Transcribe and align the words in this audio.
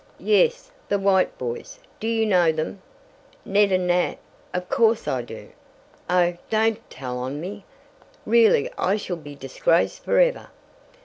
"Yes, 0.17 0.71
the 0.89 0.97
White 0.97 1.37
boys. 1.37 1.77
Do 1.99 2.07
you 2.07 2.25
know 2.25 2.51
them?" 2.51 2.81
"Ned 3.45 3.71
and 3.71 3.85
Nat? 3.85 4.15
Of 4.51 4.67
course 4.67 5.07
I 5.07 5.21
do! 5.21 5.49
Oh, 6.09 6.35
don't 6.49 6.89
tell 6.89 7.19
on 7.19 7.39
me! 7.39 7.65
Really 8.25 8.67
I 8.79 8.95
shall 8.95 9.15
be 9.17 9.35
disgraced 9.35 10.03
forever." 10.03 10.49